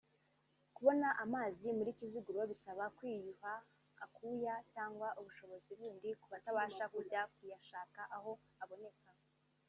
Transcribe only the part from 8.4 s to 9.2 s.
aboneka